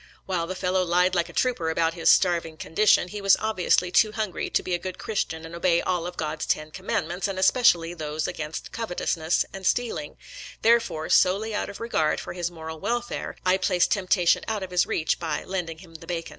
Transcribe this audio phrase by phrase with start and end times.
[0.25, 4.13] While the fellow lied like a trooper about his starving condition, he was obviously too
[4.13, 7.93] hungry to be a good Christian and obey all of Cod's ten commandments, and especially
[7.93, 10.17] those against covetousness and stealing;
[10.63, 14.71] therefore, solely out of regard for his moral welfare, I placed temp tation out of
[14.71, 16.29] his reach by lending him the bacon.